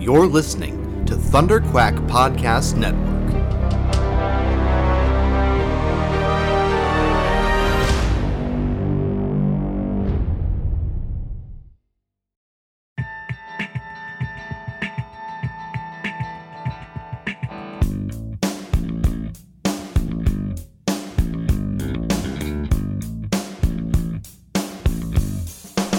[0.00, 3.20] You're listening to Thunder Quack Podcast Network.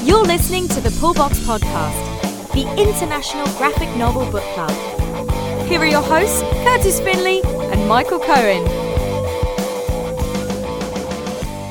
[0.04, 2.11] You're listening to the Pullbox Podcast,
[2.54, 4.72] the international graphic novel book club.
[5.70, 8.68] Here are your hosts, Kurtis Finley and Michael Cohen.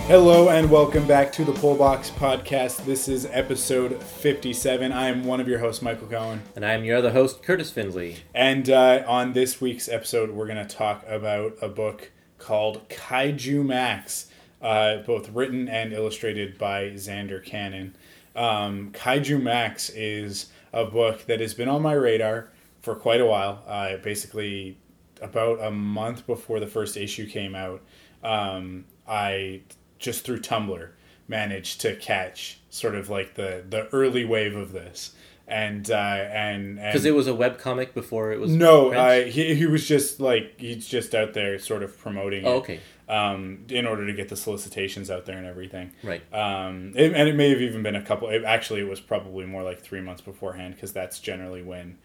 [0.06, 2.86] Hello and welcome back to the Pullbox Podcast.
[2.86, 4.90] This is episode 57.
[4.90, 6.40] I am one of your hosts, Michael Cohen.
[6.56, 8.16] And I am your other host, Kurtis Finley.
[8.34, 14.28] And uh, on this week's episode, we're going to talk about a book called Kaijumax,
[14.62, 17.94] uh, both written and illustrated by Zander Cannon.
[18.34, 23.62] Um, Kaijumax is a book that has been on my radar for quite a while.
[23.66, 24.78] Uh, basically,
[25.20, 27.82] about a month before the first issue came out,
[28.22, 29.62] um, I
[29.98, 30.88] just through Tumblr
[31.28, 35.12] managed to catch sort of like the the early wave of this.
[35.46, 38.52] And uh, and Because it was a web comic before it was.
[38.52, 38.92] no?
[38.92, 42.56] I, he, he was just like he's just out there sort of promoting Oh, it,
[42.58, 42.80] okay.
[43.10, 45.92] Um, in order to get the solicitations out there and everything.
[46.02, 46.22] Right.
[46.32, 48.28] Um, it, and it may have even been a couple.
[48.28, 51.98] It, actually, it was probably more like three months beforehand because that's generally when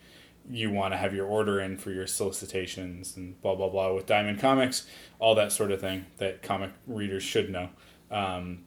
[0.50, 4.08] you want to have your order in for your solicitations and blah blah blah with
[4.08, 4.88] Diamond Comics,
[5.20, 7.70] all that sort of thing that comic readers should know.
[8.10, 8.64] Um,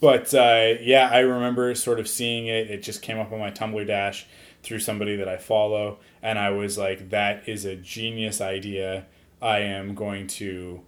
[0.00, 2.70] but uh, yeah, I remember sort of seeing it.
[2.70, 4.26] It just came up on my Tumblr dash
[4.62, 9.04] through somebody that I follow, and I was like, "That is a genius idea.
[9.42, 10.80] I am going to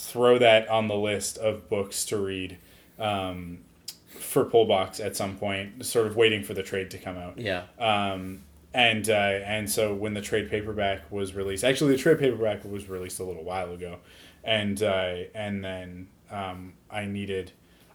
[0.00, 2.58] throw that on the list of books to read
[2.98, 3.58] um,
[4.06, 7.38] for Pullbox at some point." Sort of waiting for the trade to come out.
[7.38, 7.64] Yeah.
[7.78, 8.42] Um,
[8.72, 12.88] and uh, and so when the trade paperback was released, actually the trade paperback was
[12.88, 13.98] released a little while ago,
[14.44, 17.52] and uh, and then um, I needed,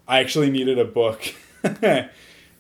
[0.08, 1.34] I actually needed a book.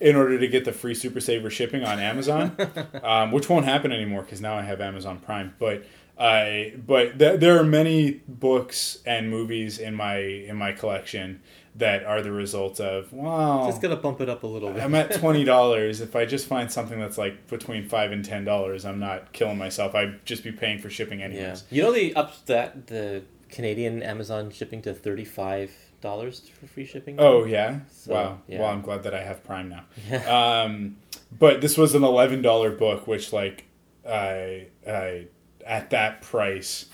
[0.02, 2.58] In order to get the free Super Saver shipping on Amazon,
[3.04, 5.56] um, which won't happen anymore because now I have Amazon Prime.
[5.58, 5.86] But
[6.18, 11.42] I, but th- there are many books and movies in my in my collection
[11.76, 13.66] that are the result of wow.
[13.68, 14.82] Just gonna bump it up a little bit.
[14.82, 16.00] I'm at twenty dollars.
[16.00, 19.58] If I just find something that's like between five and ten dollars, I'm not killing
[19.58, 19.94] myself.
[19.94, 21.26] I'd just be paying for shipping yeah.
[21.26, 21.64] anyways.
[21.70, 26.86] You know they upped that the Canadian Amazon shipping to thirty five dollars for free
[26.86, 27.18] shipping.
[27.20, 28.42] Oh yeah, So, wow.
[28.48, 28.60] yeah.
[28.60, 29.84] Well, I'm glad that I have Prime now.
[30.10, 30.62] Yeah.
[30.64, 30.98] Um,
[31.38, 33.66] but this was an eleven dollar book, which like
[34.08, 35.28] I I
[35.66, 36.86] at that price,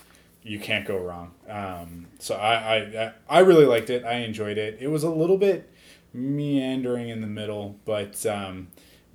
[0.42, 1.32] you can't go wrong.
[1.48, 4.04] Um, so I, I I really liked it.
[4.04, 4.78] I enjoyed it.
[4.80, 5.70] It was a little bit
[6.12, 8.68] meandering in the middle, but um,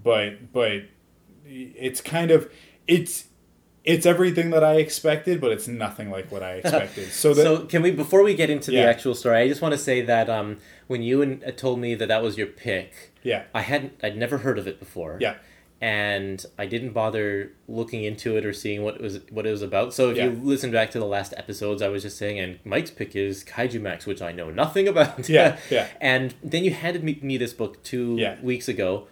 [0.03, 0.83] but but
[1.45, 2.51] it's kind of
[2.87, 3.25] it's
[3.83, 7.09] it's everything that I expected, but it's nothing like what I expected.
[7.11, 8.83] So that So can we before we get into Yeah.
[8.83, 10.57] the actual story, I just want to say that um,
[10.87, 14.17] when you and, uh, told me that that was your pick, yeah I hadn't I'd
[14.17, 15.17] never heard of it before.
[15.21, 15.35] yeah
[15.79, 19.61] and I didn't bother looking into it or seeing what it was what it was
[19.61, 19.93] about.
[19.93, 20.25] So if Yeah.
[20.25, 23.43] you listen back to the last episodes, I was just saying, and Mike's pick is
[23.43, 25.29] Kaijumax, which I know nothing about.
[25.29, 25.87] Yeah, yeah.
[26.01, 28.37] and then you handed me, me this book two Yeah.
[28.41, 29.07] weeks ago,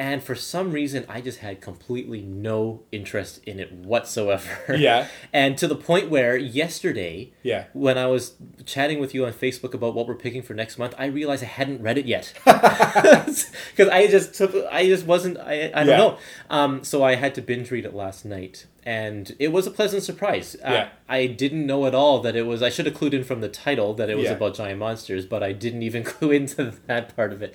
[0.00, 4.74] and for some reason, I just had completely no interest in it whatsoever.
[4.74, 5.08] Yeah.
[5.34, 7.64] and to the point where yesterday, yeah.
[7.74, 8.32] when I was
[8.64, 11.48] chatting with you on Facebook about what we're picking for next month, I realized I
[11.48, 15.96] hadn't read it yet because I just took I just wasn't I, I don't Yeah.
[15.98, 16.18] know.
[16.48, 20.02] Um, so I had to binge read it last night, and it was a pleasant
[20.02, 20.56] surprise.
[20.60, 20.88] Yeah.
[21.10, 22.62] I, I didn't know at all that it was.
[22.62, 24.32] I should have clued in from the title that it was Yeah.
[24.32, 27.54] about giant monsters, but I didn't even clue into that part of it.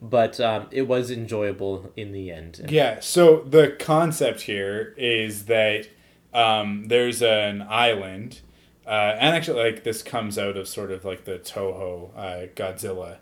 [0.00, 2.66] But um, it was enjoyable in the end.
[2.68, 5.88] Yeah, so the concept here is that
[6.34, 8.40] um, there's an island,
[8.86, 13.18] uh, and actually, like this comes out of sort of like the Toho uh, Godzilla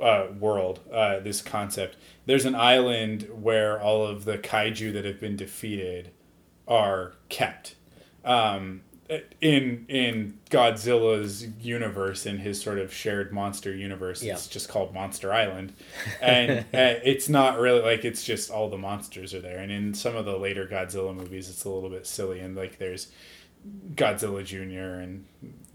[0.00, 0.80] uh, world.
[0.92, 1.96] Uh, this concept.
[2.26, 6.10] There's an island where all of the kaiju that have been defeated
[6.68, 7.76] are kept.
[8.24, 8.82] Um,
[9.40, 14.34] in in Godzilla's universe, in his sort of shared monster universe, Yeah.
[14.34, 15.72] it's just called Monster Island,
[16.20, 19.58] and uh, it's not really like it's just all the monsters are there.
[19.58, 22.78] And in some of the later Godzilla movies, it's a little bit silly, and like
[22.78, 23.08] there's
[23.94, 25.24] Godzilla Junior and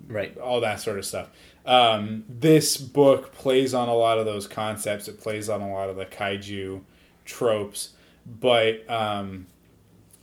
[0.07, 0.38] Right.
[0.38, 1.30] all that sort of stuff.
[1.66, 5.10] Um, this book plays on a lot of those concepts.
[5.10, 6.80] It plays on a lot of the kaiju
[7.25, 7.90] tropes,
[8.25, 9.48] but um,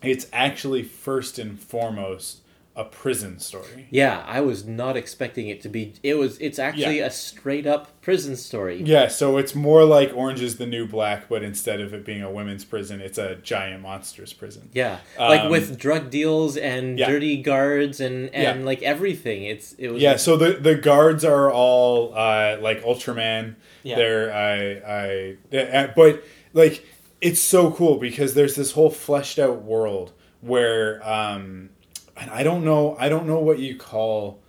[0.02, 2.38] it's actually first and foremost
[2.76, 3.86] a prison story.
[3.90, 5.94] Yeah, I was not expecting it to be.
[6.02, 6.36] It was.
[6.38, 7.06] It's actually Yeah.
[7.06, 8.82] a straight up prison story.
[8.84, 12.22] Yeah, so it's more like Orange is the New Black, but instead of it being
[12.22, 14.70] a women's prison, it's a giant monsters prison.
[14.72, 17.08] Yeah, like Um, with drug deals and yeah.
[17.08, 18.64] dirty guards and and Yeah.
[18.66, 19.44] like everything.
[19.44, 20.02] It's it was.
[20.02, 23.54] Yeah, so the the guards are all uh, like Ultraman.
[23.84, 23.96] Yeah.
[23.96, 26.24] They're I I uh, but
[26.54, 26.84] like
[27.20, 30.10] it's so cool because there's this whole fleshed out world
[30.40, 31.70] where um
[32.16, 34.40] and I don't know I don't know what you call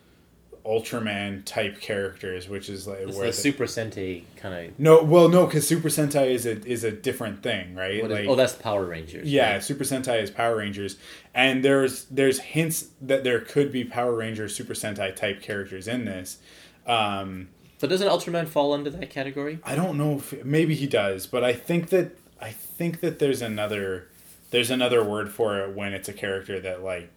[0.66, 4.80] Ultraman type characters, which is like it's where the the- Super Sentai kind of.
[4.80, 8.08] no well no because Super Sentai is a is a different thing, right?
[8.10, 9.32] like oh, that's Power Rangers.
[9.32, 9.64] yeah, right?
[9.64, 10.98] Super Sentai is Power Rangers,
[11.36, 16.06] and there's there's hints that there could be Power Rangers, Super Sentai type characters in
[16.06, 16.40] this.
[16.88, 19.60] Um, But doesn't Ultraman fall under that category?
[19.64, 23.44] I don't know if maybe he does, but I think that I think that there's
[23.44, 24.08] another
[24.50, 27.12] there's another word for it when it's a character that like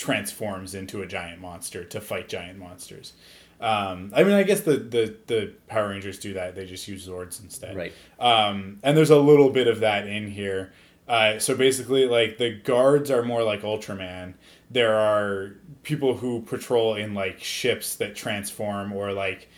[0.00, 3.12] transforms into a giant monster to fight giant monsters.
[3.60, 6.54] Um, I mean, I guess the, the, the Power Rangers do that.
[6.54, 7.76] They just use Zords instead.
[7.76, 7.92] Right.
[8.18, 10.72] Um, and there's a little bit of that in here.
[11.06, 14.34] Uh, so basically, like the guards are more like Ultraman.
[14.70, 19.50] There are people who patrol in like ships that transform or like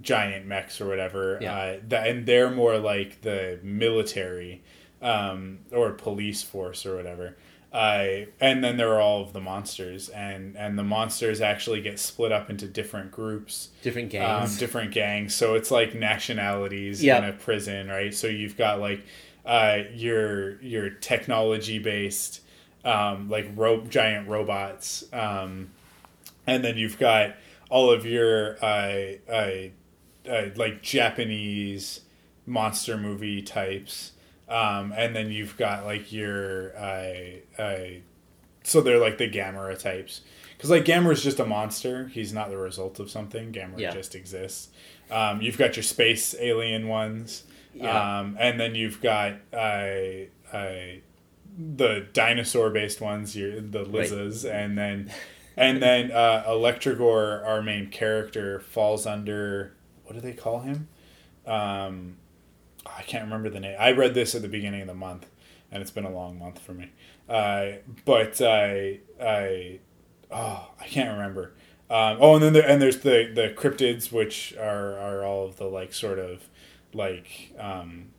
[0.00, 1.38] giant mechs or whatever.
[1.42, 1.54] Yeah.
[1.54, 4.62] Uh, that, and they're more like the military
[5.02, 7.36] um, or police force or whatever.
[7.72, 11.98] Uh, and then there are all of the monsters, and and the monsters actually get
[11.98, 14.58] split up into different groups Different um, gangs.
[14.58, 15.34] different gangs.
[15.34, 17.18] So it's like nationalities Yeah.
[17.18, 18.12] in a prison, right?
[18.14, 19.04] So you've got like
[19.46, 22.42] uh, your your technology based,
[22.84, 25.70] um, like ro- giant robots, um,
[26.46, 27.36] and then you've got
[27.70, 29.52] all of your uh, uh,
[30.28, 32.02] uh, like Japanese
[32.44, 34.12] monster movie types.
[34.52, 37.12] Um, and then you've got like your uh,
[37.60, 37.78] uh,
[38.64, 40.20] so they're like the Gamera types
[40.56, 42.08] because like Gamera is just a monster.
[42.08, 43.52] He's not the result of something.
[43.52, 43.92] Gamera Yeah.
[43.92, 44.68] just exists.
[45.10, 47.44] Um, you've got your space alien ones,
[47.74, 48.18] Yeah.
[48.20, 49.56] um, and then you've got uh,
[50.52, 50.72] uh,
[51.58, 53.34] the dinosaur based ones.
[53.36, 55.10] Your the Lizzas, and then
[55.56, 59.72] and then uh, Electrogor, our main character, falls under
[60.04, 60.88] what do they call him?
[61.46, 62.16] Um,
[62.86, 63.76] I can't remember the name.
[63.78, 65.26] I read this at the beginning of the month,
[65.70, 66.90] and it's been a long month for me.
[67.28, 67.72] Uh,
[68.04, 69.80] but I, I,
[70.30, 71.52] oh, I can't remember.
[71.90, 75.56] Um, oh, and then there, and there's the the cryptids, which are are all of
[75.56, 76.48] the like sort of
[76.94, 78.12] like um,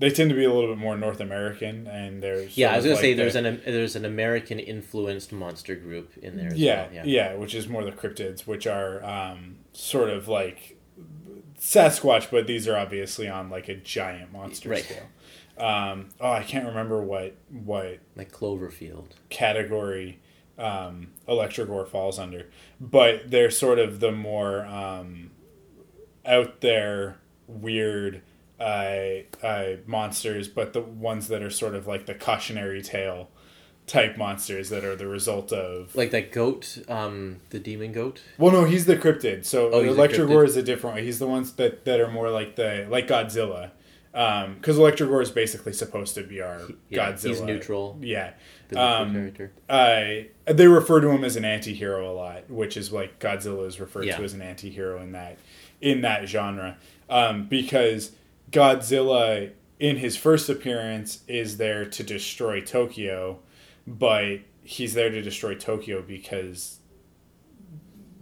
[0.00, 2.84] they tend to be a little bit more North American, and there's yeah, I was
[2.84, 6.48] gonna like say the- there's an there's an American influenced monster group in there.
[6.48, 7.06] As yeah, well.
[7.06, 10.76] yeah, which is more the cryptids, which are um, sort of like
[11.64, 14.84] Sasquatch, but these are obviously on like a giant monster Right.
[14.84, 15.08] scale.
[15.56, 19.06] Um, oh, I can't remember what what like Cloverfield.
[19.30, 20.20] category
[20.58, 22.50] um, Electrogor falls under,
[22.80, 25.30] but they're sort of the more um,
[26.26, 27.16] out there,
[27.46, 28.20] weird
[28.60, 33.30] uh, uh, monsters, but the ones that are sort of like the cautionary tale
[33.86, 38.22] type monsters that are the result of Like that goat, um, the demon goat.
[38.38, 39.44] well, no, he's the cryptid.
[39.44, 41.04] So Oh, Electrogor is a different one.
[41.04, 43.70] He's the ones that, that are more like the like Godzilla,
[44.12, 47.28] because Electrogor is basically supposed to be our Yeah, Godzilla.
[47.28, 47.98] he's neutral.
[48.00, 48.30] Yeah,
[48.70, 49.52] The Um, character.
[49.68, 53.78] uh, they refer to him as an anti-hero a lot, which is like Godzilla is
[53.80, 54.16] referred Yeah.
[54.16, 55.36] to as an anti-hero in that
[55.82, 56.78] in that genre,
[57.10, 58.12] um, because
[58.50, 63.40] Godzilla in his first appearance is there to destroy Tokyo,
[63.86, 66.78] but he's there to destroy Tokyo because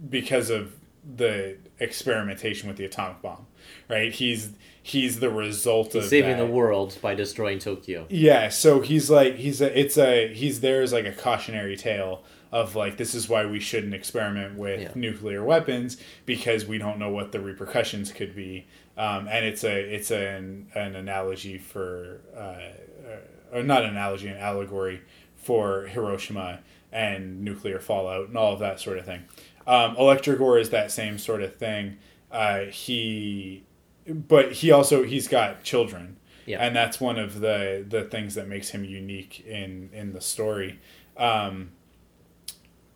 [0.09, 0.73] because of
[1.15, 3.45] the experimentation with the atomic bomb,
[3.89, 4.11] right?
[4.13, 6.45] He's he's the result He's of saving that.
[6.45, 8.05] the world by destroying Tokyo.
[8.09, 12.23] Yeah, so he's like he's a it's a he's there as like a cautionary tale
[12.51, 14.91] of like this is why we shouldn't experiment with Yeah.
[14.95, 19.79] nuclear weapons because we don't know what the repercussions could be, um, and it's a
[19.95, 25.01] it's an an analogy for uh, or not an analogy an allegory
[25.43, 26.59] for Hiroshima
[26.91, 29.23] and nuclear fallout and all of that sort of thing.
[29.65, 31.97] Um, Electrogor is that same sort of thing.
[32.31, 33.63] Uh, he,
[34.07, 36.65] but he also he's got children Yeah.
[36.65, 40.79] and that's one of the the things that makes him unique in in the story
[41.15, 41.71] um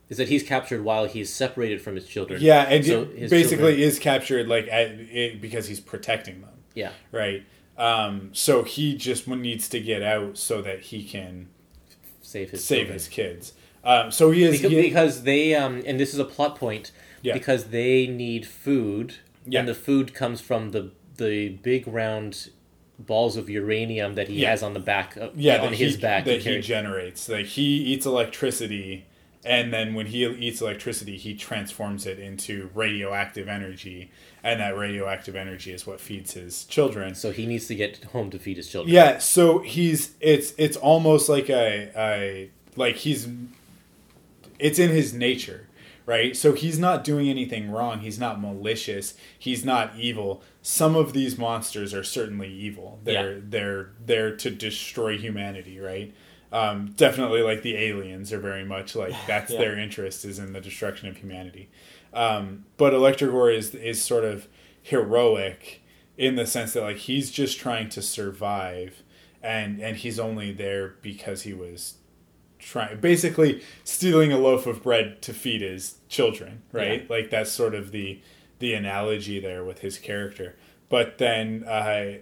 [0.10, 2.42] Is that he's captured while he's separated from his children.
[2.42, 6.92] yeah and So basically children- is captured like at, it, because he's protecting them Yeah.
[7.12, 7.46] right
[7.78, 11.48] um so he just needs to get out so that he can
[12.28, 12.94] Save his save children.
[12.94, 13.54] his kids
[13.86, 16.92] um so he is because, he- because they um and this is a plot point
[17.22, 17.34] Yeah.
[17.34, 19.16] because they need food
[19.46, 19.60] Yeah.
[19.62, 22.50] and the food comes from the the big round
[23.00, 24.50] balls of uranium that he Yeah.
[24.52, 27.68] has on the back of, yeah on his he, back that he generates like he
[27.92, 29.06] eats electricity
[29.46, 34.12] and then when he eats electricity, he transforms it into radioactive energy,
[34.44, 37.16] and that radioactive energy is what feeds his children.
[37.16, 38.94] So he needs to get home to feed his children.
[38.94, 43.28] Yeah, so he's it's it's almost like a, a like he's
[44.60, 45.68] it's in his nature,
[46.06, 46.36] right?
[46.36, 48.00] So he's not doing anything wrong.
[48.00, 49.14] He's not malicious.
[49.38, 50.42] He's not evil.
[50.62, 53.00] Some of these monsters are certainly evil.
[53.04, 53.40] They're Yeah.
[53.44, 56.14] they're there to destroy humanity, right?
[56.52, 59.60] Um, definitely, like the aliens are very much like that's Yeah.
[59.60, 61.70] their interest is in the destruction of humanity.
[62.14, 64.48] Um, but Electrogor is is sort of
[64.82, 65.82] heroic
[66.18, 69.04] in the sense that like he's just trying to survive,
[69.44, 71.96] and and he's only there because he was
[72.60, 77.08] trying basically stealing a loaf of bread to feed his children right Yeah.
[77.08, 78.20] like that's sort of the
[78.58, 80.56] the analogy there with his character
[80.90, 82.16] but then uh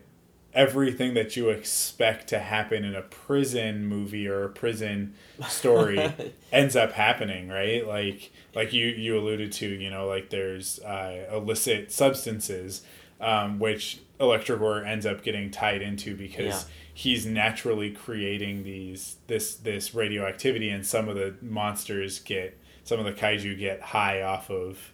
[0.55, 5.13] everything that you expect to happen in a prison movie or a prison
[5.49, 6.11] story
[6.51, 11.27] ends up happening right like like you you alluded to you know like there's uh,
[11.31, 12.81] illicit substances
[13.21, 16.61] um, which Electrogor ends up getting tied into because Yeah.
[16.93, 23.05] he's naturally creating these this this radioactivity and some of the monsters get some of
[23.05, 24.93] the kaiju get high off of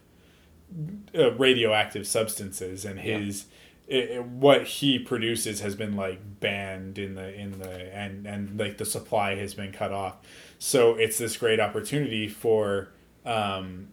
[1.15, 3.45] uh, radioactive substances and his
[3.87, 8.59] it, it- what he produces has been like banned in the in the and and
[8.59, 10.17] like the supply has been cut off.
[10.59, 12.89] So it's this great opportunity for
[13.25, 13.89] um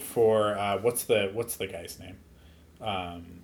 [0.00, 2.18] for uh what's the what's the guy's name?
[2.80, 3.40] Um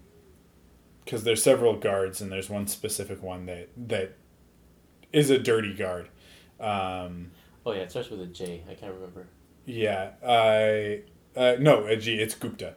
[1.04, 4.14] because there's several guards and there's one specific one that that
[5.12, 6.08] is a dirty guard.
[6.60, 7.30] Um
[7.66, 8.62] Oh yeah, it starts with a J.
[8.70, 9.26] I can't remember.
[9.66, 11.00] yeah i
[11.36, 12.74] uh no uh, gee it's gupta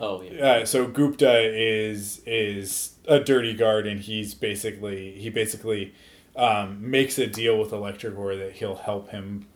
[0.00, 0.46] Oh yeah.
[0.46, 5.94] uh, so Gupta is is a dirty guard, and he's basically he basically
[6.34, 9.46] um, makes a deal with Electrogor that he'll help him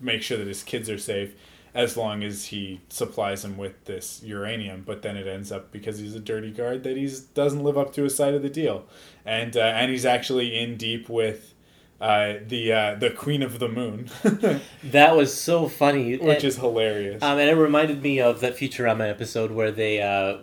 [0.00, 1.34] make sure that his kids are safe
[1.72, 4.82] as long as he supplies him with this uranium.
[4.84, 7.92] But then it ends up because he's a dirty guard that he doesn't live up
[7.94, 8.84] to his side of the deal,
[9.24, 11.54] and uh, and he's actually in deep with.
[12.00, 14.08] Uh, the uh, the Queen of the Moon,
[14.84, 16.16] That was so funny.
[16.16, 17.22] which And- is hilarious.
[17.22, 20.38] Um, and it reminded me of that Futurama episode where they uh,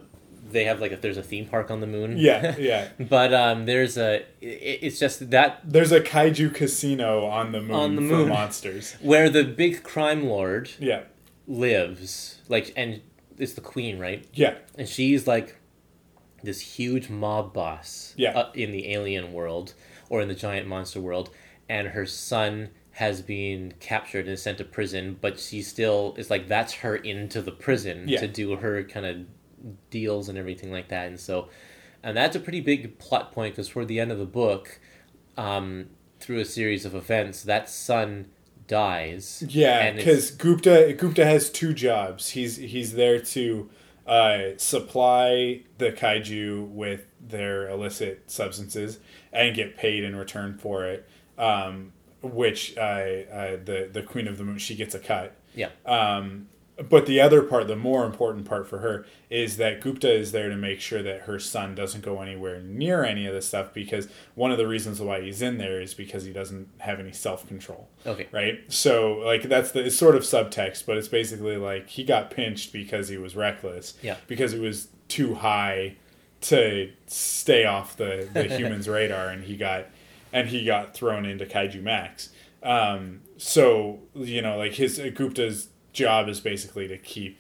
[0.52, 2.16] they have like if there's a theme park on the moon.
[2.18, 2.90] yeah, yeah.
[3.00, 7.72] but um, there's a it, it's just that There's a kaiju casino on the moon
[7.76, 8.30] On the for moon.
[8.30, 8.94] monsters.
[9.02, 11.02] where the big crime lord Yeah,
[11.48, 13.02] lives, like, and
[13.38, 14.26] it's the queen, right?
[14.34, 15.58] yeah, And she's like
[16.44, 18.38] this huge mob boss Yeah.
[18.38, 19.74] uh, in the alien world
[20.10, 21.30] or in the giant monster world,
[21.70, 26.48] and her son has been captured and sent to prison, but she still is like
[26.48, 28.20] that's her into the prison Yeah.
[28.22, 29.18] to do her kind of
[29.90, 31.50] deals and everything like that, and so,
[32.04, 34.80] and that's a pretty big plot point because toward the end of the book,
[35.38, 35.88] um,
[36.20, 38.28] through a series of events, that son
[38.68, 39.44] dies.
[39.48, 39.92] yeah.
[39.92, 42.30] Because Gupta Gupta has two jobs.
[42.32, 43.70] He's he's there to
[44.08, 49.00] uh, supply the kaiju with their illicit substances
[49.34, 51.08] and get paid in return for it.
[51.38, 55.36] Um, which uh, uh, the the Queen of the Moon she gets a cut.
[55.54, 55.70] yeah.
[55.86, 56.48] Um,
[56.90, 60.50] but the other part, the more important part for her, is that Gupta is there
[60.50, 64.08] to make sure that her son doesn't go anywhere near any of this stuff because
[64.36, 67.48] one of the reasons why he's in there is because he doesn't have any self
[67.48, 67.88] control.
[68.06, 68.28] Okay.
[68.32, 68.62] Right?
[68.72, 72.72] So, like, that's the it's sort of subtext, but it's basically like he got pinched
[72.72, 73.96] because he was reckless.
[74.04, 74.18] Yeah.
[74.28, 75.96] Because it was too high
[76.42, 79.88] to stay off the, the human's radar and he got
[80.32, 82.30] and he got thrown into Kaijumax.
[82.64, 87.40] Um, so you know, like his Gupta's job is basically to keep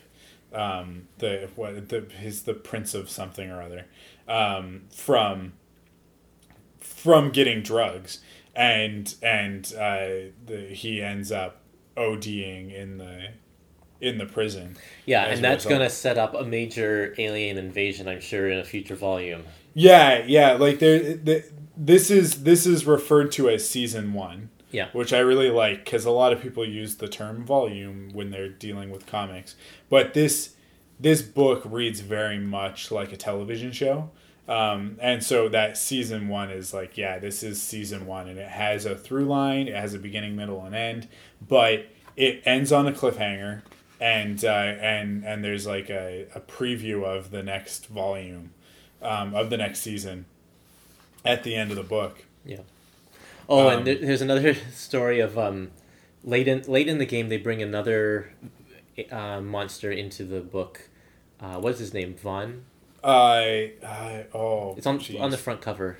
[0.53, 3.85] um, the what the his the prince of something or other
[4.27, 5.53] um, from
[6.79, 8.19] from getting drugs,
[8.55, 11.61] and and uh, the, he ends up
[11.95, 13.29] ODing in the
[13.99, 14.77] in the prison.
[15.05, 18.63] Yeah, and that's going to set up a major alien invasion, I'm sure, in a
[18.63, 19.43] future volume.
[19.73, 21.15] Yeah, yeah, like there.
[21.15, 21.43] The,
[21.77, 24.49] this is this is referred to as season one.
[24.69, 24.89] Yeah.
[24.91, 28.49] which I really like because a lot of people use the term volume when they're
[28.49, 29.55] dealing with comics,
[29.89, 30.55] but this
[30.99, 34.09] this book reads very much like a television show.
[34.47, 38.47] Um, and so that season one is like, yeah, this is season one, and it
[38.47, 41.07] has a through line, it has a beginning, middle, and end,
[41.45, 43.63] but it ends on a cliffhanger,
[43.99, 48.53] and uh, and and there's like a, a preview of the next volume,
[49.01, 50.25] um, of the next season,
[51.25, 52.25] at the end of the book.
[52.45, 52.61] Yeah.
[53.49, 55.71] Oh, Um, and there's another story of um,
[56.23, 58.33] late in late in the game they bring another
[59.11, 60.89] uh, monster into the book.
[61.39, 62.15] Uh, what's his name?
[62.15, 62.63] Vaughn.
[63.03, 65.19] I, I oh, It's on jeez.
[65.19, 65.97] on the front cover.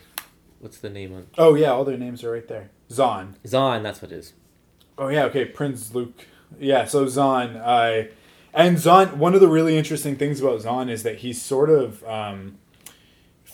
[0.59, 1.27] What's the name on?
[1.37, 2.69] Oh yeah, all their names are right there.
[2.89, 3.35] Zonn.
[3.45, 3.83] Zonn.
[3.83, 4.33] That's what it is.
[4.97, 5.45] Oh yeah, okay.
[5.45, 6.25] Prince Luke.
[6.59, 8.07] Yeah, so Zonn, uh,
[8.53, 9.17] and Zonn.
[9.17, 12.57] One of the really interesting things about Zonn is that he's sort of um,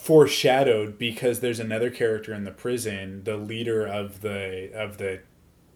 [0.04, 5.20] foreshadowed because there's another character in the prison, the leader of the of the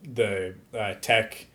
[0.03, 1.47] the uh, tech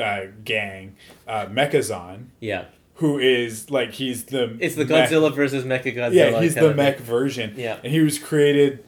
[0.00, 0.96] uh, gang,
[1.28, 2.64] uh, Mecha-Zonn, Yeah.
[2.96, 6.12] who is like he's the It's the mech- Godzilla versus Mechagodzilla.
[6.32, 7.06] yeah, he's the mech thing.
[7.06, 7.54] version.
[7.56, 7.78] Yeah.
[7.84, 8.84] and he was created.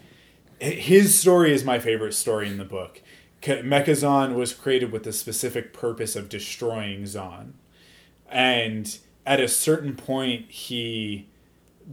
[0.60, 3.02] His story is my favorite story in the book.
[3.42, 7.52] Mecha-Zonn was created with the specific purpose of destroying Zonn,
[8.28, 11.26] and at a certain point, he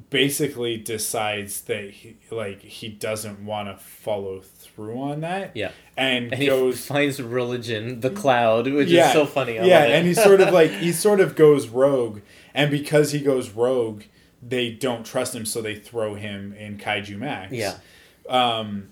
[0.09, 5.51] basically decides that he, like he doesn't want to follow through on that.
[5.55, 5.71] Yeah.
[5.95, 9.59] and, And he goes finds religion, the cloud, which is so funny.
[9.59, 12.21] I yeah, and he sort of like he sort of goes rogue,
[12.53, 14.03] and because he goes rogue,
[14.41, 17.49] they don't trust him, so they throw him in Kaijumax.
[17.51, 17.77] yeah,
[18.27, 18.89] Um,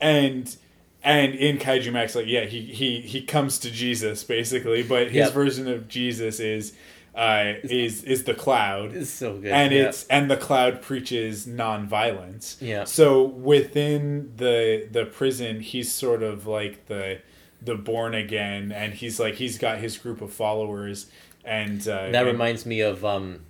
[0.00, 0.56] and
[1.02, 5.32] and in Kaijumax, like yeah, he he he comes to Jesus basically, but his Yep.
[5.32, 6.72] version of Jesus is
[7.16, 9.50] uh is is the cloud it's so good.
[9.50, 9.88] and yeah.
[9.88, 12.60] it's and the cloud preaches nonviolence.
[12.60, 12.84] Yeah.
[12.84, 17.20] So within the the prison, he's sort of like the
[17.62, 21.06] the born again, and he's like he's got his group of followers,
[21.44, 23.40] and uh, that and- reminds me of um,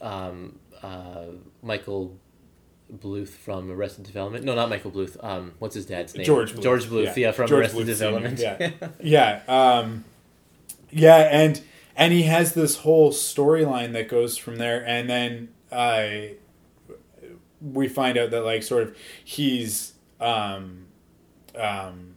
[0.00, 1.26] um, uh,
[1.62, 2.16] Michael
[2.92, 4.44] Bluth from Arrested Development.
[4.44, 5.22] No, not Michael Bluth.
[5.24, 6.24] Um, what's his dad's name?
[6.24, 6.62] George Bluth.
[6.62, 7.16] George Bluth.
[7.16, 8.38] Yeah, from George Arrested Bluth Development.
[8.38, 8.70] Yeah,
[9.00, 10.04] yeah, um,
[10.90, 11.60] yeah, and
[11.96, 16.06] and he has this whole storyline that goes from there, and then uh,
[17.60, 20.86] we find out that like sort of he's um,
[21.58, 22.16] um,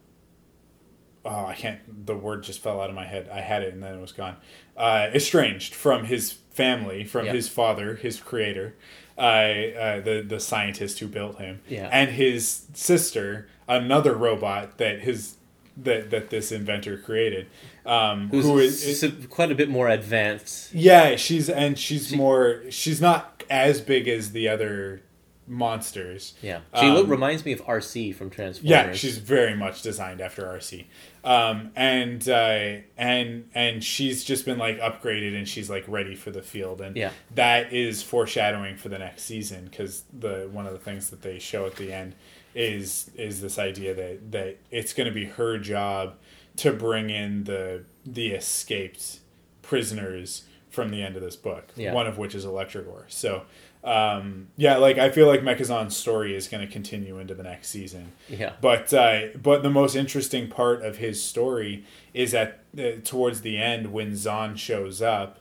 [1.26, 3.30] oh I can't the word just fell out of my head.
[3.32, 4.38] I had it and then it was gone.
[4.78, 7.34] Uh, estranged from his family, from Yeah.
[7.34, 8.76] his father, his creator,
[9.18, 11.90] uh, uh, the the scientist who built him, Yeah.
[11.92, 15.36] and his sister, another robot that his
[15.84, 17.48] that that this inventor created,
[17.86, 20.74] um, Who's who is, is quite a bit more advanced.
[20.74, 25.02] yeah, she's and she's more she's not as big as the other
[25.48, 26.34] monsters.
[26.42, 28.70] Yeah, she look, Um, reminds me of Arcee from Transformers.
[28.70, 30.86] Yeah, she's very much designed after Arcee,
[31.24, 36.32] um, and uh, and and she's just been like upgraded, and she's like ready for
[36.32, 37.12] the field, and Yeah.
[37.36, 41.40] that is foreshadowing for the next season because the one of the things that they
[41.40, 42.16] show at the end
[42.60, 46.16] is is this idea that that it's going to be her job
[46.58, 49.20] to bring in the the escaped
[49.62, 51.70] prisoners from the end of this book.
[51.76, 51.94] Yeah.
[51.94, 53.06] One of which is Electrogore.
[53.08, 53.44] So.
[53.82, 57.70] Um, yeah, like I feel like Mecha-Zonn's story is going to continue into the next
[57.70, 58.12] season.
[58.28, 63.40] yeah, But uh, but the most interesting part of his story is at uh, towards
[63.40, 65.40] the end when Zonn shows up,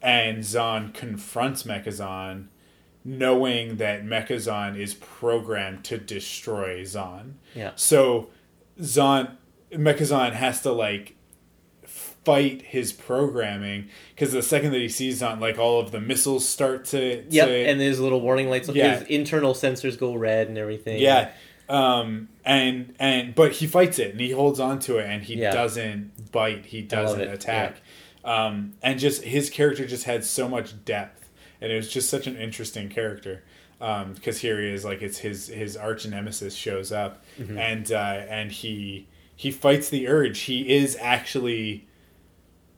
[0.00, 2.46] and Zonn confronts Mecha-Zonn,
[3.04, 7.32] knowing that Mecha-Zonn is programmed to destroy Zonn.
[7.54, 8.28] yeah, So
[8.80, 9.36] Zonn
[9.72, 11.14] Mecha-Zonn has to like
[11.84, 16.46] fight his programming because the second that he sees Zonn, like all of the missiles
[16.46, 17.48] start to yep.
[17.48, 18.68] And there's little warning lights.
[18.68, 18.98] Yeah.
[18.98, 21.00] His internal sensors go red and everything.
[21.00, 21.30] Yeah.
[21.68, 25.36] Um and and but he fights it and he holds on to it and he
[25.36, 25.52] Yeah.
[25.52, 27.80] doesn't bite, he doesn't attack.
[28.24, 31.19] Um and just his character just had so much depth
[31.60, 33.42] and it was just such an interesting character.
[33.80, 37.58] Um because here he is like it's his his arch nemesis shows up Mm-hmm.
[37.58, 40.38] and uh and he he fights the urge.
[40.40, 41.86] He is actually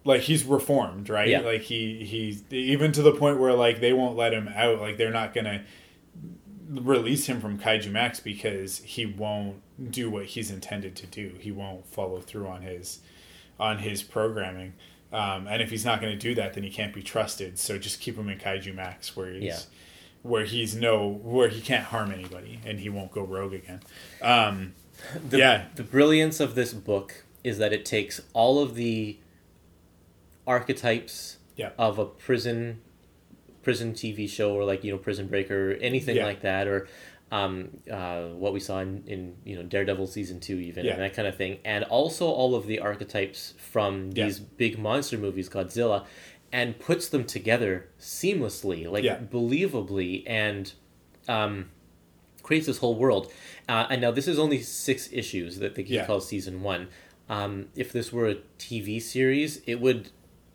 [0.04, 1.28] like he's reformed, right?
[1.28, 1.40] Yeah.
[1.40, 4.80] Like he he's even to the point where like they won't let him out.
[4.80, 5.64] Like they're not gonna
[6.68, 11.34] release him from Kaijumax because he won't do what he's intended to do.
[11.40, 13.00] He won't follow through on his
[13.60, 14.74] on his programming.
[15.12, 17.58] Um, and if he's not going to do that, then he can't be trusted.
[17.58, 19.58] So just keep him in Kaijumax, where he's Yeah.
[20.22, 23.80] where he's no where he can't harm anybody, and he won't go rogue again.
[24.22, 24.74] Um,
[25.28, 25.64] The, Yeah.
[25.74, 29.18] The brilliance of this book is that it takes all of the
[30.46, 31.70] archetypes Yeah.
[31.78, 32.80] of a prison
[33.62, 36.24] prison TV show or like you know Prison Break or anything Yeah.
[36.24, 36.88] like that or
[37.32, 40.92] um, uh, what we saw in, in you know Daredevil season two even Yeah.
[40.92, 44.26] and that kind of thing and also all of the archetypes from Yeah.
[44.26, 46.04] these big monster movies Godzilla
[46.52, 49.16] and puts them together seamlessly like Yeah.
[49.18, 50.72] believably and
[51.28, 51.70] um,
[52.42, 53.32] creates this whole world.
[53.68, 56.04] Uh, and now this is only six issues that they Yeah.
[56.04, 56.88] call season one.
[57.28, 60.10] Um, if this were a TV series, it would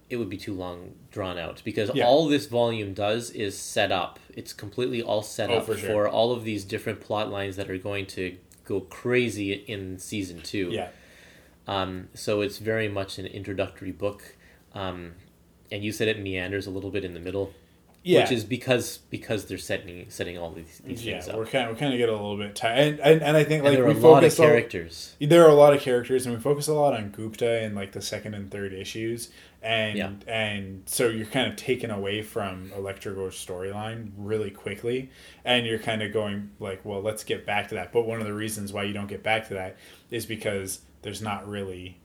[0.09, 2.05] it would be too long drawn out because Yeah.
[2.05, 4.19] all this volume does is set up.
[4.35, 7.69] It's completely all set Oh, up for for, all of these different plot lines that
[7.69, 10.69] are going to go crazy in season two.
[10.71, 10.89] yeah,
[11.67, 14.35] Um, so it's very much an introductory book.
[14.73, 15.13] Um,
[15.71, 17.53] and you said it meanders a little bit in the middle.
[18.03, 18.21] Yeah.
[18.21, 21.35] which is because because they're setting setting all these, these yeah, things up.
[21.35, 23.43] we're kind of, we kind of get a little bit tired, and, and and I
[23.43, 25.15] think like there are we a lot of focus a- characters.
[25.19, 27.91] there are a lot of characters, and we focus a lot on Gupta in like
[27.91, 29.29] the second and third issues,
[29.61, 30.11] and Yeah.
[30.27, 35.09] and so you're kind of taken away from Electrogor's storyline really quickly,
[35.43, 37.91] and you're kind of going like, well, let's get back to that.
[37.91, 39.77] But one of the reasons why you don't get back to that
[40.11, 41.97] is because there's not really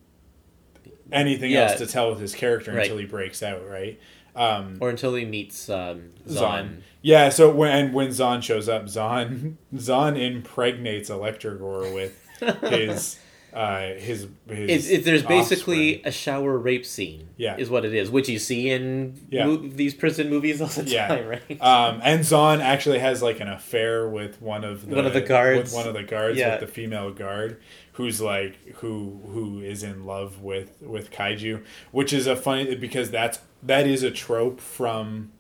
[1.11, 1.63] anything Yeah.
[1.71, 2.83] else to tell with his character Right.
[2.83, 3.99] until he breaks out, right?
[4.35, 6.39] Um, Or until he meets um, Zonn.
[6.39, 6.77] Zonn.
[7.03, 12.19] Yeah, so when when Zonn shows up, Zonn Zonn impregnates Electrogor with
[12.71, 13.19] his
[13.55, 16.09] uh his his It's, it, there's basically offspring.
[16.09, 17.29] a shower rape scene.
[17.37, 17.57] Yeah.
[17.57, 19.47] is what it is, which you see in Yeah.
[19.47, 21.09] mo- these prison movies all the Yeah.
[21.09, 21.61] time, right?
[21.63, 25.21] um and Zonn actually has like an affair with one of the One of the
[25.21, 25.73] guards.
[25.73, 26.53] with one of the guards Yeah.
[26.53, 27.61] with the female guard
[27.93, 33.11] who's like who who is in love with with kaiju which is a funny because
[33.11, 35.31] that's that is a trope from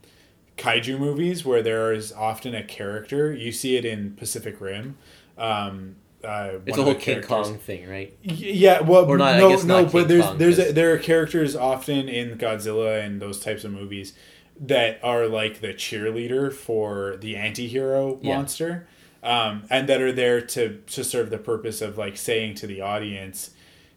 [0.58, 4.96] kaiju movies where there is often a character you see it in Pacific Rim
[5.38, 8.16] um uh, it's a whole King Kong thing, right?
[8.22, 10.92] Yeah, well, Or not, I no, guess no, but King there's Kong, there's a, there
[10.94, 14.12] are characters often in Godzilla and those types of movies
[14.60, 18.36] that are like the cheerleader for the anti-hero Yeah.
[18.36, 18.86] monster,
[19.22, 22.80] um, and that are there to to serve the purpose of like saying to the
[22.80, 23.50] audience,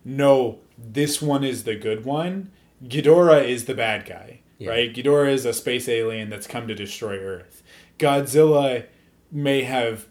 [0.04, 2.52] "No, this one is the good one.
[2.84, 4.70] Ghidorah is the bad guy, Yeah.
[4.72, 4.94] right?
[4.94, 7.64] Ghidorah is a space alien that's come to destroy Earth.
[8.00, 8.86] Godzilla
[9.32, 10.08] may have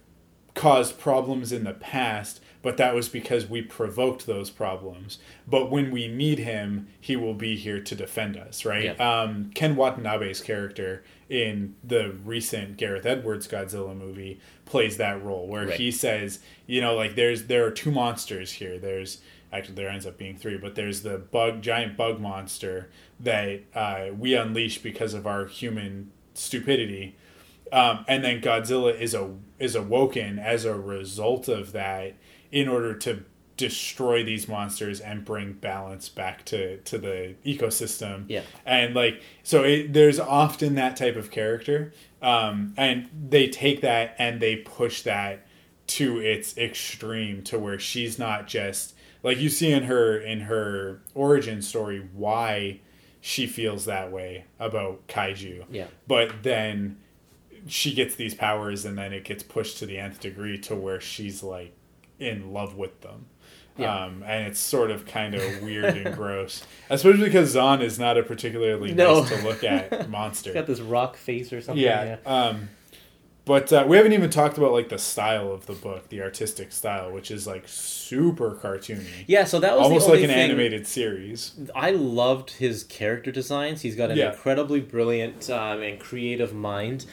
[0.54, 5.18] caused problems in the past, but that was because we provoked those problems.
[5.46, 8.84] But when we need him, he will be here to defend us, right?
[8.96, 9.20] Yeah.
[9.22, 15.66] Um, Ken Watanabe's character in the recent Gareth Edwards Godzilla movie plays that role, where
[15.66, 15.76] Right.
[15.78, 18.78] he says, you know, like there's there are two monsters here.
[18.78, 19.20] There's
[19.52, 22.88] actually there ends up being three, but there's the bug giant bug monster
[23.20, 27.16] that uh, we unleash because of our human stupidity
[27.74, 32.14] um, and then Godzilla is a is awoken as a result of that
[32.52, 33.24] in order to
[33.56, 38.24] destroy these monsters and bring balance back to to the ecosystem.
[38.28, 38.42] Yeah.
[38.66, 44.16] and like so, it, there's often that type of character, um, and they take that
[44.18, 45.46] and they push that
[45.86, 51.00] to its extreme to where she's not just like you see in her in her
[51.14, 52.80] origin story why
[53.20, 55.86] she feels that way about kaiju Yeah.
[56.06, 56.96] but then
[57.66, 61.00] she gets these powers and then it gets pushed to the nth degree to where
[61.00, 61.72] she's like
[62.18, 63.26] in love with them
[63.78, 64.04] Yeah.
[64.04, 68.16] um, and it's sort of kind of weird and gross especially because Zonn is not
[68.18, 69.20] a particularly No.
[69.20, 71.82] nice to look at monster Got this rock face or something.
[71.84, 72.68] yeah, um
[73.46, 76.72] but uh, we haven't even talked about like the style of the book the artistic
[76.72, 81.52] style which is like super cartoony Yeah, so that was almost like an animated series
[81.74, 83.82] I loved his character designs.
[83.82, 84.30] He's got an Yeah.
[84.30, 87.04] incredibly brilliant um, and creative mind.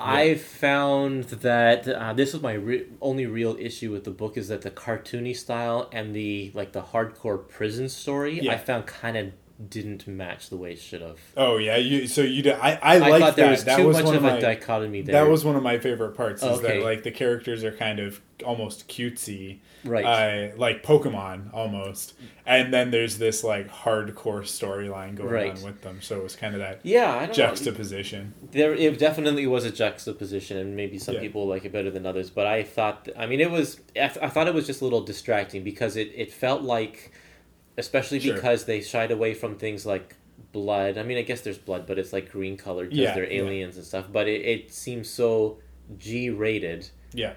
[0.00, 4.48] I found that uh, this was my re- only real issue with the book is
[4.48, 8.52] that the cartoony style and the like the hardcore prison story Yeah.
[8.52, 9.32] I found kind of
[9.68, 11.18] didn't match the way it should have.
[11.36, 13.76] oh yeah you so you did i i, I like thought there that was that
[13.76, 15.24] too was much one of my dichotomy there.
[15.24, 16.42] That was one of my favorite parts.
[16.42, 16.78] Is Okay.
[16.78, 20.04] that like the characters are kind of almost cutesy, Right.
[20.04, 22.14] Uh, like Pokemon almost,
[22.46, 25.56] and then there's this like hardcore storyline going Right.
[25.56, 25.98] on with them.
[26.00, 27.34] So it was kind of that yeah, don't know.
[27.34, 28.34] juxtaposition.
[28.52, 31.20] There, it definitely was a juxtaposition, and maybe some Yeah.
[31.20, 32.30] people like it better than others.
[32.30, 33.80] But I thought, I mean, it was.
[33.96, 37.12] I, I thought it was just a little distracting because it, it felt like,
[37.78, 38.34] especially Sure.
[38.34, 40.16] because they shied away from things like
[40.52, 40.98] blood.
[40.98, 43.42] I mean, I guess there's blood, but it's like green colored because Yeah, they're yeah.
[43.42, 44.06] aliens and stuff.
[44.12, 45.58] But it, it seems so
[45.98, 47.34] G rated Yeah,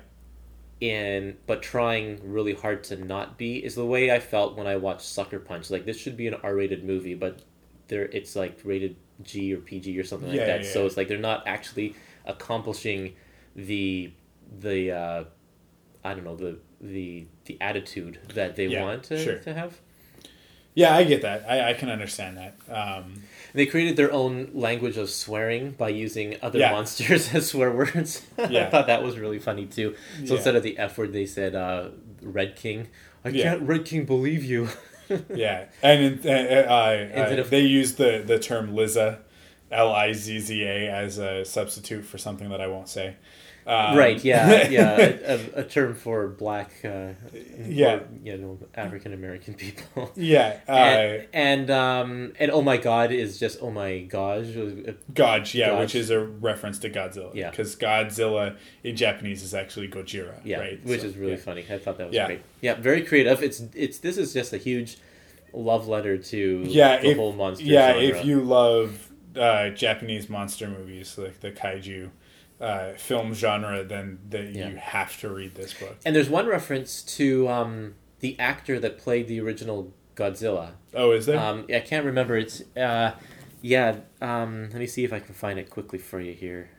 [0.82, 4.76] in but trying really hard to not be is the way I felt when I
[4.76, 5.70] watched Sucker Punch.
[5.70, 7.42] Like this should be an R rated movie, but
[7.88, 10.64] there it's like rated G or PG or something like that.
[10.66, 10.86] yeah, so yeah.
[10.88, 11.96] it's like they're not actually
[12.26, 13.14] accomplishing
[13.56, 14.12] the
[14.60, 15.24] the uh,
[16.04, 19.38] I don't know the the the attitude that they Yeah, want to, sure.
[19.40, 19.80] to have.
[20.76, 21.46] Yeah, I get that.
[21.50, 22.54] I, I can understand that.
[22.70, 26.72] Um, They created their own language of swearing by using other Yeah.
[26.72, 28.22] monsters as swear words.
[28.38, 28.68] Yeah.
[28.68, 29.96] I thought that was really funny too.
[30.20, 30.34] So Yeah.
[30.36, 31.90] instead of the F word, they said uh,
[32.22, 32.90] Red King.
[33.24, 34.68] I can't Red King believe you.
[35.34, 36.32] yeah, and in, uh,
[36.68, 39.20] uh, uh, they used the the term Lizza,
[39.72, 43.16] L I Z Z A, as a substitute for something that I won't say.
[43.68, 44.24] Um, right?
[44.24, 44.96] Yeah, yeah.
[45.00, 47.14] A, a, term for black, uh,
[47.68, 47.96] Yeah.
[47.96, 50.12] or, you know, African American people.
[50.16, 50.60] yeah.
[50.68, 54.46] Uh, and and, um, and oh my god is just oh my gosh.
[55.14, 55.56] Gosh.
[55.56, 55.80] yeah, Goj.
[55.80, 57.34] which is a reference to Godzilla.
[57.34, 57.50] Yeah.
[57.50, 60.36] Because Godzilla in Japanese is actually Gojira.
[60.44, 60.86] Yeah, right?
[60.86, 61.38] which So, is really yeah.
[61.38, 61.66] funny.
[61.70, 62.28] I thought that was Yeah.
[62.28, 62.42] great.
[62.62, 63.42] Yeah, very creative.
[63.42, 64.98] It's it's this is just a huge
[65.54, 67.64] love letter to Yeah, the if, whole monster.
[67.66, 67.94] yeah.
[67.94, 68.04] genre.
[68.04, 72.10] If you love uh, Japanese monster movies, like the kaiju
[72.62, 74.70] uh, film genre, then that Yeah.
[74.70, 75.98] you have to read this book.
[76.06, 80.72] And there's one reference to um, the actor that played the original Godzilla.
[80.94, 81.38] Oh, is there?
[81.40, 82.38] Um, I can't remember.
[82.38, 83.12] It's uh,
[83.62, 83.98] yeah.
[84.22, 86.70] Um, let me see if I can find it quickly for you here.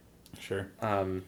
[0.40, 0.68] sure.
[0.80, 1.24] Um,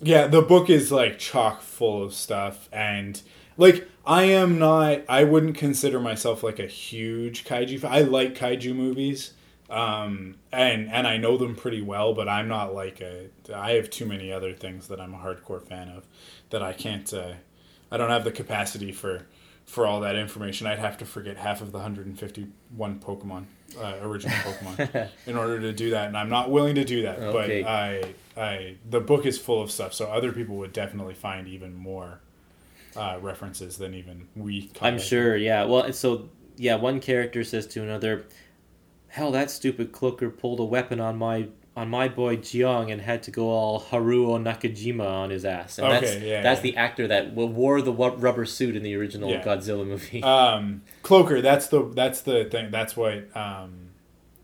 [0.00, 3.20] Yeah, the book is like chock full of stuff and
[3.56, 7.90] like I am not I wouldn't consider myself like a huge kaiju fan.
[7.92, 9.32] I like kaiju movies.
[9.68, 13.90] Um and and I know them pretty well, but I'm not like a I have
[13.90, 16.04] too many other things that I'm a hardcore fan of
[16.50, 17.34] that I can't uh
[17.90, 19.26] I don't have the capacity for
[19.66, 20.66] for all that information.
[20.66, 23.46] I'd have to forget half of the 151 Pokemon
[23.78, 27.18] uh, original Pokemon in order to do that, and I'm not willing to do that.
[27.18, 27.62] Okay.
[27.62, 31.48] But I, I, the book is full of stuff, so other people would definitely find
[31.48, 32.20] even more
[32.94, 34.70] uh, references than even we.
[34.80, 35.36] I'm sure.
[35.36, 35.64] Yeah.
[35.64, 38.24] Well, so yeah, one character says to another,
[39.08, 43.22] "Hell, that stupid cloaker pulled a weapon on my on my boy Jiang and had
[43.24, 46.70] to go all Haruo Nakajima on his ass." And that's Okay, yeah, that's yeah.
[46.72, 49.44] the actor that wore the rubber suit in the original Yeah.
[49.44, 50.22] Godzilla movie.
[50.22, 51.40] Um, Cloaker.
[51.42, 52.70] That's the that's the thing.
[52.70, 53.34] That's what.
[53.36, 53.90] Um,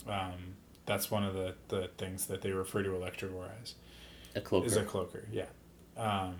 [0.06, 3.74] um, that's one of the, the things that they refer to Electrogor as.
[4.34, 4.66] a cloaker.
[4.66, 5.26] Is a cloaker.
[5.30, 5.44] Yeah.
[5.96, 6.34] Um,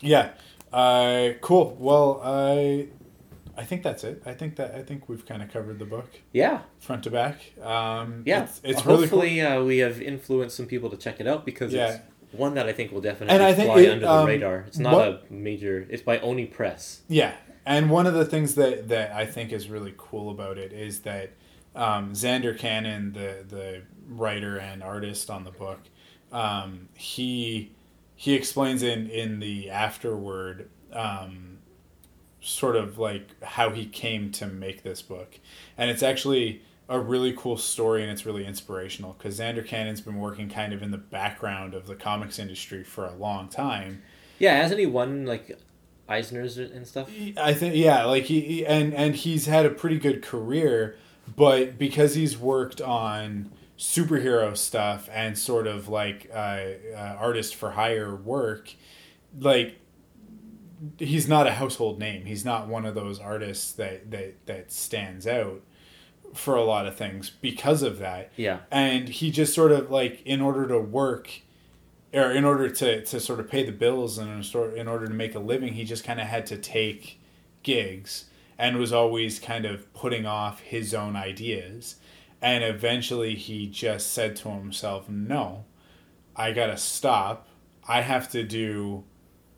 [0.00, 0.30] yeah.
[0.72, 1.76] Uh, cool.
[1.78, 2.88] Well, I.
[3.60, 4.22] I think that's it.
[4.24, 6.62] I think that I think we've kind of covered the book yeah.
[6.78, 7.36] front to back.
[7.62, 8.44] Um, Yeah.
[8.44, 9.20] it's, it's really cool.
[9.20, 11.88] Hopefully, uh, we have influenced some people to check it out because Yeah.
[11.90, 12.00] it's
[12.32, 14.64] one that I think will definitely And I think fly it, under the um, radar.
[14.66, 15.86] It's not what- a major.
[15.90, 17.02] It's by Oni Press.
[17.08, 17.34] Yeah,
[17.66, 21.00] and one of the things that that I think is really cool about it is
[21.00, 21.32] that
[21.76, 25.80] um, Zander Cannon, the the writer and artist on the book,
[26.32, 27.72] um, he
[28.16, 30.70] he explains in in the afterword.
[30.94, 31.49] Um,
[32.40, 35.38] sort of like how he came to make this book
[35.76, 40.16] and it's actually a really cool story and it's really inspirational because Zander Cannon's been
[40.16, 44.02] working kind of in the background of the comics industry for a long time
[44.38, 45.58] Yeah, hasn't he won like
[46.08, 47.08] Eisner's and stuff?
[47.36, 50.96] I think yeah, like he, he- and and he's had a pretty good career,
[51.36, 56.36] but because he's worked on superhero stuff and sort of like uh,
[56.96, 58.74] uh, artist for hire work,
[59.38, 59.79] like
[60.98, 62.24] he's not a household name.
[62.26, 65.62] He's not one of those artists that that that stands out
[66.34, 68.60] for a lot of things because of that Yeah.
[68.70, 71.28] and he just sort of like in order to work
[72.14, 75.08] or in order to, to sort of pay the bills and in, sort in order
[75.08, 77.20] to make a living he just kind of had to take
[77.64, 81.96] gigs and was always kind of putting off his own ideas
[82.40, 85.64] and eventually he just said to himself no
[86.36, 87.48] i gotta stop
[87.88, 89.02] i have to do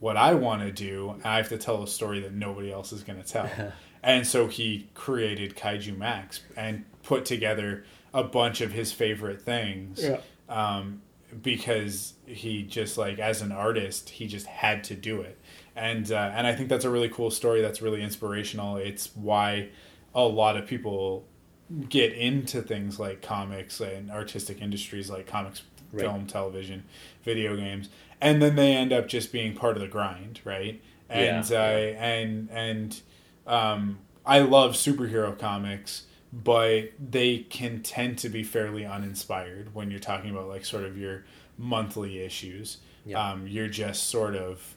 [0.03, 3.03] what i want to do i have to tell a story that nobody else is
[3.03, 3.49] going to tell.
[4.03, 10.01] And so he created Kaijumax and put together a bunch of his favorite things
[10.49, 11.03] um,
[11.41, 15.39] because he just like as an artist he just had to do it.
[15.77, 18.77] And uh, and I think that's a really cool story that's really inspirational.
[18.77, 19.69] It's why
[20.15, 21.25] a lot of people
[21.89, 25.63] get into things like comics and artistic industries like comics
[25.93, 26.03] Right.
[26.03, 26.85] film television
[27.23, 27.89] video games
[28.21, 31.59] and then they end up just being part of the grind right and Yeah.
[31.61, 33.01] uh, and and
[33.47, 39.99] um, I love superhero comics, but they can tend to be fairly uninspired when you're
[40.01, 41.25] talking about like sort of your
[41.59, 42.79] monthly issues.
[43.05, 43.31] Yeah.
[43.33, 44.77] Um, you're just sort of,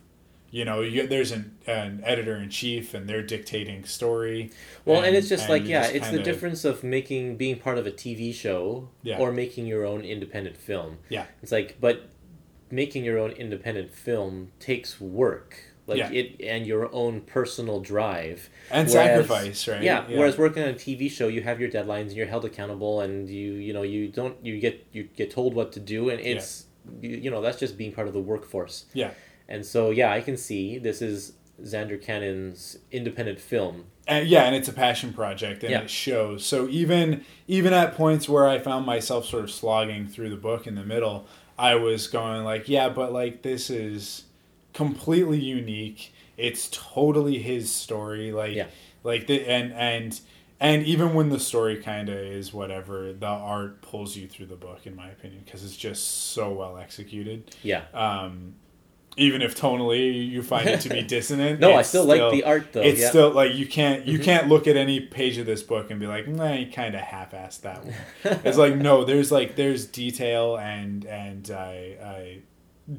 [0.51, 4.51] you know, you, there's an, an editor in chief and they're dictating story.
[4.85, 7.77] Well, and, it's just like yeah, just it's the kinda- difference of making being part
[7.77, 9.17] of a TV show Yeah.
[9.19, 10.99] or making your own independent film.
[11.09, 11.25] Yeah.
[11.41, 12.09] It's like, but
[12.71, 16.11] making your own independent film takes work, like Yeah.
[16.11, 18.93] it and your own personal drive And Whereas-
[19.27, 19.83] sacrifice, right?
[19.83, 23.01] Yeah, Whereas working on a TV show, you have your deadlines and you're held accountable,
[23.01, 26.19] and you you know you don't you get you get told what to do, and
[26.21, 26.65] it's
[27.01, 28.85] you, you know that's just being part of the workforce.
[28.93, 29.11] yeah.
[29.47, 33.85] And so yeah, I can see this is Zander Cannon's independent film.
[34.07, 35.81] and yeah and it's a passion project and Yeah.
[35.81, 40.29] it shows so even even at points where i found myself sort of slogging through
[40.29, 41.25] the book in the middle
[41.57, 44.25] i was going like yeah but like this is
[44.73, 48.67] completely unique it's totally his story like Yeah.
[49.03, 50.19] like the and and
[50.59, 54.55] and even when the story kind of is whatever the art pulls you through the
[54.55, 56.03] book in my opinion because it's just
[56.33, 57.83] so well executed Yeah.
[57.93, 58.55] um
[59.17, 62.43] even if tonally you find it to be dissonant No, I it's still like the
[62.43, 63.05] art, though, it's yeah.
[63.05, 63.09] Mm-hmm.
[63.11, 66.07] still like you can't you can't look at any page of this book and be
[66.07, 67.93] like nah you kind of half-assed that one
[68.43, 72.25] it's like no there's like there's detail and and uh, uh,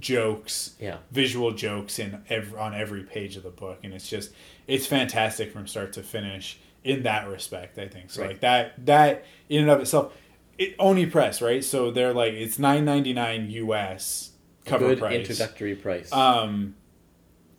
[0.01, 0.99] jokes Yeah.
[1.13, 4.33] visual jokes in every, on every page of the book and it's just
[4.67, 8.31] it's fantastic from start to finish in that respect i think so Right.
[8.33, 10.13] like that that in and of itself
[10.59, 11.63] it Oni Press, right?
[11.63, 14.31] So they're like it's nine ninety nine US
[14.67, 15.15] cover Good price.
[15.15, 16.13] introductory price.
[16.13, 16.75] Um,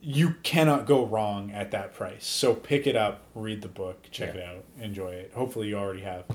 [0.01, 2.25] you cannot go wrong at that price.
[2.25, 4.41] So pick it up, read the book, check Yeah.
[4.41, 5.31] it out, enjoy it.
[5.33, 6.25] Hopefully, you already have.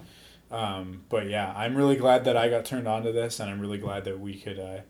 [0.50, 3.60] Um, but yeah, I'm really glad that I got turned on to this, and I'm
[3.60, 4.80] really glad that we could uh,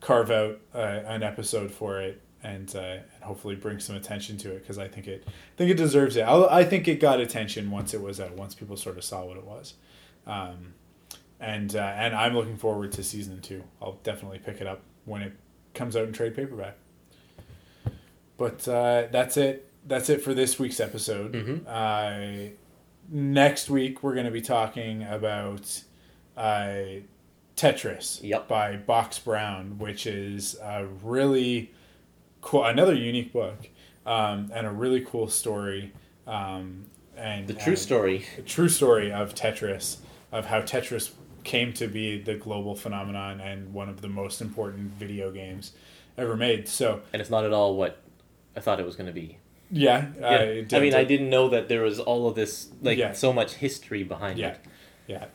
[0.00, 2.78] carve out uh, an episode for it and uh,
[3.14, 6.16] and hopefully bring some attention to it because I think it I think it deserves
[6.16, 6.22] it.
[6.22, 9.24] I'll, I think it got attention once it was out, once people sort of saw
[9.24, 9.74] what it was.
[10.26, 10.74] Um,
[11.38, 13.62] and uh, and I'm looking forward to season two.
[13.80, 15.32] I'll definitely pick it up when it
[15.72, 16.76] comes out in trade paperback.
[18.36, 19.70] But uh, that's it.
[19.86, 21.32] That's it for this week's episode.
[21.32, 21.60] Mhm.
[21.66, 22.50] Uh,
[23.08, 25.82] next week we're going to be talking about
[26.36, 27.00] uh,
[27.56, 28.48] Tetris Yep.
[28.48, 31.72] by Box Brown, which is a really
[32.42, 33.68] cool, another unique book,
[34.04, 35.92] um, and a really cool story.
[36.26, 36.84] Um,
[37.16, 38.26] and the true and- story.
[38.44, 39.98] true story of Tetris,
[40.32, 41.12] of how Tetris
[41.46, 45.72] came to be the global phenomenon and one of the most important video games
[46.18, 46.68] ever made.
[46.68, 48.02] So And it's not at all what
[48.54, 49.38] I thought it was going to be.
[49.70, 50.34] yeah, Yeah.
[50.42, 53.12] it I mean, I didn't know that there was all of this, like, Yeah.
[53.12, 54.60] so much history behind Yeah, it.
[55.06, 55.26] yeah,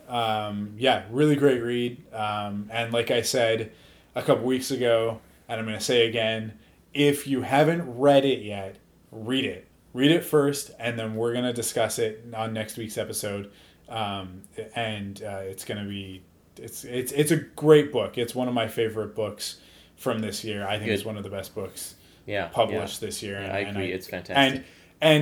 [0.47, 1.03] um, yeah.
[1.09, 2.03] Really great read.
[2.13, 3.71] Um, and like I said
[4.15, 6.53] a couple weeks ago, and I'm going to say again,
[6.93, 8.77] if you haven't read it yet,
[9.11, 9.67] read it.
[9.93, 13.51] Read it first, and then we're going to discuss it on next week's episode.
[13.89, 14.43] Um,
[14.75, 16.23] and uh, it's going to be
[16.57, 18.17] it's it's it's a great book.
[18.17, 19.59] It's one of my favorite books
[19.95, 20.65] from this year.
[20.67, 22.47] I think it's one of the best books Yeah.
[22.47, 23.41] published this year.
[23.41, 23.91] Yeah, I and agree.
[23.91, 24.37] It's fantastic.
[24.37, 24.63] and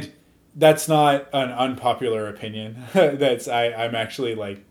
[0.03, 0.11] and
[0.55, 2.83] that's not an unpopular opinion.
[2.93, 4.63] that's I I'm actually like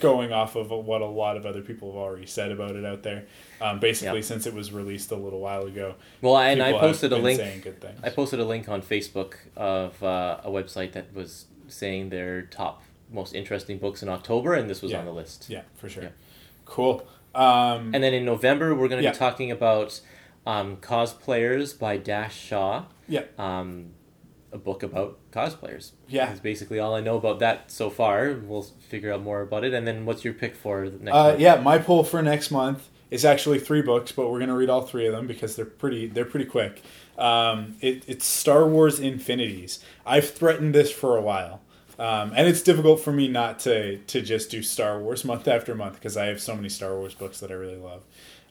[0.00, 3.02] going off of what a lot of other people have already said about it out
[3.02, 3.26] there.
[3.60, 4.24] Um, basically, Yeah.
[4.24, 5.96] since it was released a little while ago.
[6.22, 7.40] Well, and I posted a link.
[7.62, 7.84] good.
[8.02, 12.82] I posted a link on Facebook of uh, a website that was saying their top
[13.10, 14.98] most interesting books in October, and this was Yeah.
[15.00, 15.46] on the list.
[15.48, 16.04] yeah, for sure.
[16.04, 16.08] Yeah.
[16.64, 17.06] Cool.
[17.34, 19.12] Um, And then in November, we're going to Yeah.
[19.12, 20.00] be talking about
[20.46, 23.86] um, Cosplayers by Dash Shaw, yeah, um,
[24.52, 25.90] a book about cosplayers.
[26.08, 26.26] Yeah.
[26.26, 28.32] That's basically all I know about that so far.
[28.46, 29.74] We'll figure out more about it.
[29.74, 31.40] And then what's your pick for the next Uh, month?
[31.40, 34.82] yeah, my poll for next month is actually three books, but we're gonna read all
[34.82, 36.80] three of them because they're pretty they're pretty quick.
[37.18, 39.80] Um, it, it's Star Wars Infinities.
[40.06, 41.60] I've threatened this for a while,
[41.98, 45.74] um, and it's difficult for me not to to just do Star Wars month after
[45.74, 48.02] month because I have so many Star Wars books that I really love.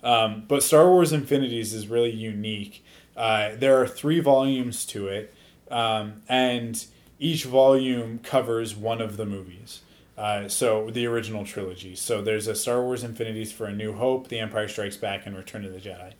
[0.03, 2.83] Um, but Star Wars Infinities is really unique.
[3.17, 5.33] Uh, there are three volumes to it,
[5.71, 6.85] um, and
[7.19, 9.81] each volume covers one of the movies.
[10.17, 11.95] Uh, so the original trilogy.
[11.95, 15.35] So there's a Star Wars Infinities for A New Hope, The Empire Strikes Back, and
[15.35, 16.13] Return of the Jedi.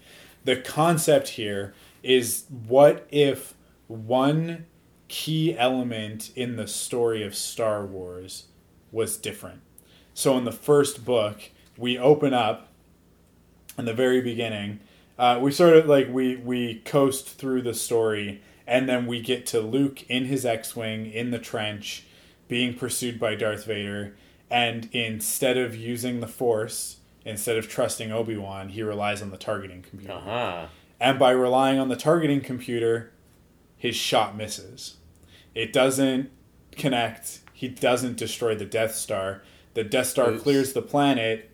[0.44, 3.56] The concept here is what if
[3.88, 4.66] one
[5.08, 8.46] key element in the story of Star Wars
[8.92, 9.62] was different?
[10.14, 11.42] So in the first book,
[11.78, 12.70] we open up
[13.78, 14.80] in the very beginning.
[15.18, 19.46] Uh, we sort of like we we coast through the story, and then we get
[19.48, 22.06] to Luke in his X-wing in the trench,
[22.48, 24.16] being pursued by Darth Vader,
[24.50, 29.38] and instead of using the Force, instead of trusting Obi Wan, he relies on the
[29.38, 30.14] targeting computer.
[30.14, 30.68] Uh-huh.
[31.00, 33.12] And by relying on the targeting computer,
[33.86, 34.98] his shot misses.
[35.54, 36.32] It doesn't
[36.72, 37.42] connect.
[37.54, 39.44] He doesn't destroy the Death Star.
[39.76, 40.42] The Death Star Oops.
[40.42, 41.52] clears the planet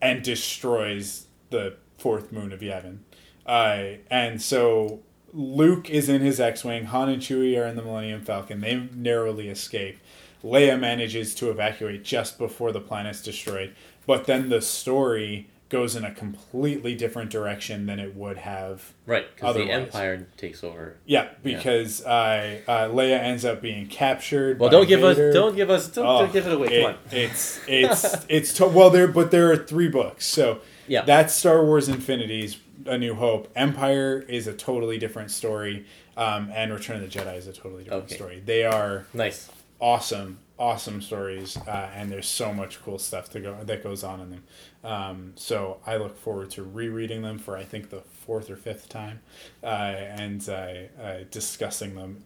[0.00, 3.00] and destroys the fourth moon of Yavin.
[3.44, 5.00] Uh, and so
[5.34, 6.86] Luke is in his X-wing.
[6.86, 8.62] Han and Chewie are in the Millennium Falcon.
[8.62, 9.98] They narrowly escape.
[10.42, 13.74] Leia manages to evacuate just before the planet's destroyed.
[14.06, 19.26] But then the story goes in a completely different direction than it would have Right,
[19.34, 19.70] because the.
[19.70, 20.96] Empire takes over.
[21.06, 24.60] yeah, because uh, uh, Leia ends up being captured.
[24.60, 25.30] Well, don't give Vader.
[25.30, 26.82] us, don't give us, don't, Oh, don't give it away.
[26.82, 26.98] Come on.
[27.10, 30.24] It's it's it's to, well there, but there are three books.
[30.26, 31.02] So Yeah.
[31.02, 33.50] that's Star Wars Infinities, A New Hope.
[33.56, 35.84] Empire is a totally different story,
[36.16, 38.14] um, and Return of the Jedi is a totally different Okay.
[38.14, 38.42] story.
[38.44, 39.50] They are Nice.
[39.80, 44.20] awesome, awesome stories, uh, and there's so much cool stuff to go that goes on
[44.20, 44.44] in them.
[44.84, 48.88] Um, so I look forward to rereading them for I think the fourth or fifth
[48.88, 49.20] time,
[49.62, 52.24] uh, and uh, uh, discussing them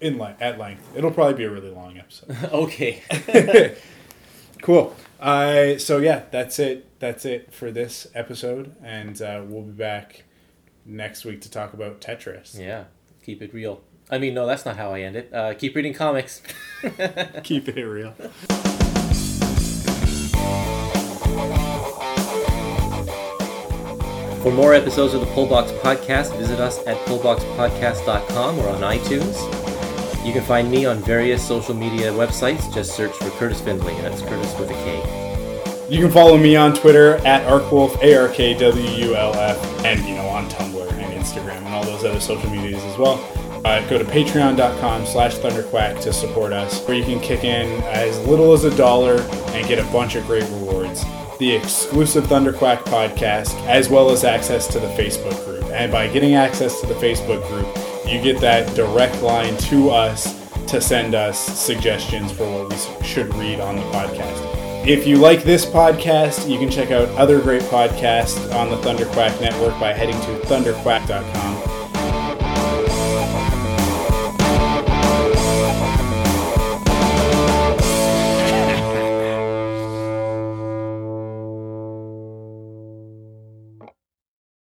[0.00, 0.96] in le- at length.
[0.96, 2.36] It'll probably be a really long episode.
[2.52, 3.02] okay.
[4.62, 4.94] cool.
[5.20, 6.98] Uh, so yeah, that's it.
[6.98, 10.24] That's it for this episode, and uh, we'll be back
[10.84, 12.58] next week to talk about Tetris.
[12.58, 12.84] yeah.
[13.24, 13.80] Keep it real.
[14.12, 15.32] I mean, no, that's not how I end it.
[15.32, 16.42] Uh, keep reading comics.
[17.44, 18.12] Keep it real.
[24.42, 30.26] For more episodes of the Pullbox Podcast, visit us at pullboxpodcast.com or on iTunes.
[30.26, 32.70] You can find me on various social media websites.
[32.74, 35.86] Just search for Kurtis Finley, and that's Curtis with a K.
[35.88, 39.84] You can follow me on Twitter at Arkwulf, A R K W U L F,
[39.86, 43.16] and you know on Tumblr and Instagram and all those other social medias as well.
[43.64, 48.18] Uh, go to patreon.com slash thunderquack to support us, where you can kick in as
[48.26, 49.20] little as a dollar
[49.52, 51.04] and get a bunch of great rewards.
[51.38, 55.64] The exclusive Thunderquack podcast, as well as access to the Facebook group.
[55.72, 57.66] And by getting access to the Facebook group,
[58.06, 63.32] you get that direct line to us to send us suggestions for what we should
[63.34, 64.86] read on the podcast.
[64.86, 69.40] If you like this podcast, you can check out other great podcasts on the Thunderquack
[69.40, 71.61] network by heading to thunderquack.com